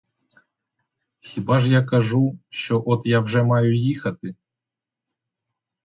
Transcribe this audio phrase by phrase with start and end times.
[1.19, 4.35] Хіба ж я кажу, що от я вже маю їхати?